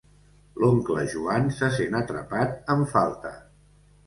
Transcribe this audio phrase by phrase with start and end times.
[0.63, 3.37] L'oncle Joan se sent atrapat en falta.